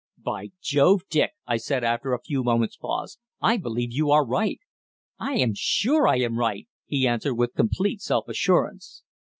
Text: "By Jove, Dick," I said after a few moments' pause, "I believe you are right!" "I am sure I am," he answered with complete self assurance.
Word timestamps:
"By 0.17 0.47
Jove, 0.63 1.03
Dick," 1.11 1.33
I 1.45 1.57
said 1.57 1.83
after 1.83 2.11
a 2.13 2.19
few 2.23 2.43
moments' 2.43 2.75
pause, 2.75 3.19
"I 3.39 3.57
believe 3.57 3.91
you 3.93 4.09
are 4.09 4.25
right!" 4.25 4.59
"I 5.19 5.35
am 5.35 5.51
sure 5.53 6.07
I 6.07 6.15
am," 6.21 6.39
he 6.87 7.07
answered 7.07 7.35
with 7.35 7.53
complete 7.53 8.01
self 8.01 8.27
assurance. 8.27 9.03